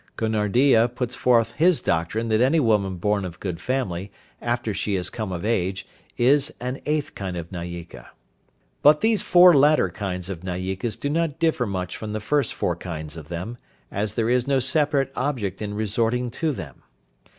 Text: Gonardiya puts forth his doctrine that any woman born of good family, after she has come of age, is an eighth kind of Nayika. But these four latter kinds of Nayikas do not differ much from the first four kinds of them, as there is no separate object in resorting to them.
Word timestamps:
Gonardiya 0.17 0.87
puts 0.95 1.13
forth 1.13 1.51
his 1.57 1.79
doctrine 1.79 2.29
that 2.29 2.41
any 2.41 2.59
woman 2.59 2.95
born 2.95 3.23
of 3.23 3.39
good 3.39 3.61
family, 3.61 4.11
after 4.41 4.73
she 4.73 4.95
has 4.95 5.11
come 5.11 5.31
of 5.31 5.45
age, 5.45 5.85
is 6.17 6.51
an 6.59 6.81
eighth 6.87 7.13
kind 7.13 7.37
of 7.37 7.51
Nayika. 7.51 8.07
But 8.81 9.01
these 9.01 9.21
four 9.21 9.53
latter 9.53 9.91
kinds 9.91 10.27
of 10.27 10.43
Nayikas 10.43 10.97
do 10.99 11.11
not 11.11 11.37
differ 11.37 11.67
much 11.67 11.95
from 11.97 12.13
the 12.13 12.19
first 12.19 12.55
four 12.55 12.75
kinds 12.75 13.15
of 13.15 13.27
them, 13.29 13.57
as 13.91 14.15
there 14.15 14.27
is 14.27 14.47
no 14.47 14.59
separate 14.59 15.11
object 15.15 15.61
in 15.61 15.75
resorting 15.75 16.31
to 16.31 16.51
them. 16.51 16.81